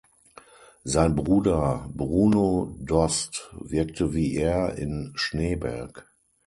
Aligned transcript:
Sein 0.83 1.13
Bruder 1.15 1.87
Bruno 1.93 2.75
Dost 2.79 3.51
wirkte 3.53 4.15
wie 4.15 4.33
er 4.35 4.75
in 4.79 5.11
Schneeberg. 5.13 6.11